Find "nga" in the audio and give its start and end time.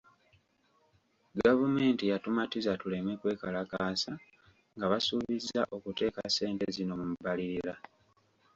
4.75-4.85